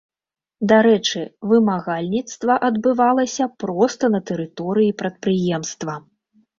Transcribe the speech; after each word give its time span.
Дарэчы, 0.71 1.21
вымагальніцтва 1.51 2.57
адбывалася 2.71 3.51
проста 3.67 4.13
на 4.17 4.25
тэрыторыі 4.33 4.91
прадпрыемства. 5.07 5.93